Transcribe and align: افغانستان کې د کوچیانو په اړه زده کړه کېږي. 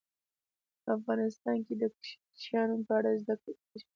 افغانستان 0.95 1.57
کې 1.65 1.73
د 1.81 1.83
کوچیانو 1.95 2.75
په 2.87 2.93
اړه 2.99 3.09
زده 3.21 3.35
کړه 3.41 3.53
کېږي. 3.61 3.85